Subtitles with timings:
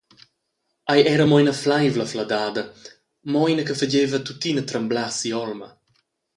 [0.93, 2.63] Ei era mo ina fleivla fladada,
[3.31, 5.69] mo ina che fageva tuttina tremblar si’olma.